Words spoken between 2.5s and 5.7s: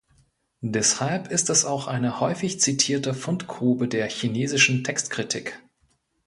zitierte Fundgrube der chinesischen Textkritik.